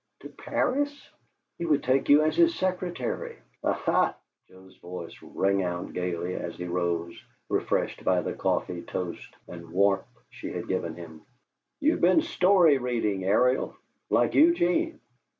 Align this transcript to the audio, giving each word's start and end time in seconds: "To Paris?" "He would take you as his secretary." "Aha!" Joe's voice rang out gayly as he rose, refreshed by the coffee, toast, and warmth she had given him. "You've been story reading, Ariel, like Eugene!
"To 0.21 0.29
Paris?" 0.29 1.11
"He 1.59 1.65
would 1.67 1.83
take 1.83 2.09
you 2.09 2.23
as 2.23 2.35
his 2.35 2.55
secretary." 2.55 3.37
"Aha!" 3.63 4.15
Joe's 4.47 4.75
voice 4.77 5.13
rang 5.21 5.61
out 5.61 5.93
gayly 5.93 6.33
as 6.33 6.55
he 6.55 6.65
rose, 6.65 7.13
refreshed 7.49 8.03
by 8.03 8.21
the 8.23 8.33
coffee, 8.33 8.81
toast, 8.81 9.35
and 9.47 9.69
warmth 9.69 10.07
she 10.31 10.51
had 10.53 10.67
given 10.67 10.95
him. 10.95 11.21
"You've 11.79 12.01
been 12.01 12.23
story 12.23 12.79
reading, 12.79 13.25
Ariel, 13.25 13.77
like 14.09 14.33
Eugene! 14.33 14.99